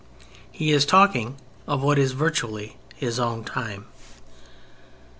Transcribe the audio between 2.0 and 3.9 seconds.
virtually, his own time.